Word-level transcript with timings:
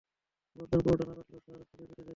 গর্দান 0.55 0.79
পুরোটা 0.83 1.03
না 1.09 1.13
কাটলেও 1.17 1.39
শাহরগ 1.45 1.65
ঠিকই 1.69 1.85
কেটে 1.89 1.93
যায়। 1.97 2.09